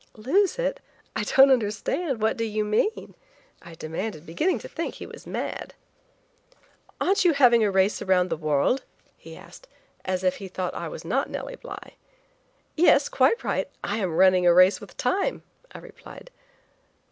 "Lose 0.17 0.57
it? 0.57 0.79
I 1.15 1.21
don't 1.21 1.51
understand. 1.51 2.23
What 2.23 2.35
do 2.35 2.43
you 2.43 2.65
mean?" 2.65 3.13
I 3.61 3.75
demanded, 3.75 4.25
beginning 4.25 4.57
to 4.57 4.67
think 4.67 4.95
he 4.95 5.05
was 5.05 5.27
mad. 5.27 5.75
"Aren't 6.99 7.23
you 7.23 7.33
having 7.33 7.63
a 7.63 7.69
race 7.69 8.01
around 8.01 8.31
the 8.31 8.35
world?" 8.35 8.83
he 9.15 9.37
asked, 9.37 9.67
as 10.03 10.23
if 10.23 10.37
he 10.37 10.47
thought 10.47 10.73
I 10.73 10.87
was 10.87 11.05
not 11.05 11.29
Nellie 11.29 11.55
Bly. 11.55 11.93
"Yes; 12.75 13.09
quite 13.09 13.43
right. 13.43 13.69
I 13.83 13.97
am 13.97 14.15
running 14.15 14.47
a 14.47 14.53
race 14.55 14.81
with 14.81 14.97
Time," 14.97 15.43
I 15.71 15.77
replied. 15.77 16.31